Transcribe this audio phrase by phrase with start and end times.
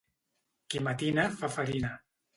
[0.73, 1.93] Qui matina fa farina.